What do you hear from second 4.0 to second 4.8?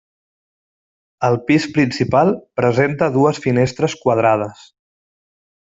quadrades.